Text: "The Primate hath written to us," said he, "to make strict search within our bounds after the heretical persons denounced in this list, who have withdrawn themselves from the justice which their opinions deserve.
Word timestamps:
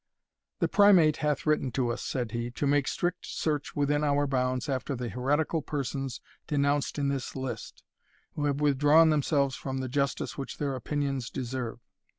"The 0.57 0.67
Primate 0.67 1.17
hath 1.17 1.45
written 1.45 1.69
to 1.73 1.91
us," 1.91 2.01
said 2.01 2.31
he, 2.31 2.49
"to 2.49 2.65
make 2.65 2.87
strict 2.87 3.23
search 3.23 3.75
within 3.75 4.03
our 4.03 4.25
bounds 4.25 4.67
after 4.67 4.95
the 4.95 5.09
heretical 5.09 5.61
persons 5.61 6.21
denounced 6.47 6.97
in 6.97 7.09
this 7.09 7.35
list, 7.35 7.83
who 8.33 8.45
have 8.45 8.61
withdrawn 8.61 9.11
themselves 9.11 9.55
from 9.55 9.77
the 9.77 9.87
justice 9.87 10.39
which 10.39 10.57
their 10.57 10.73
opinions 10.73 11.29
deserve. 11.29 11.81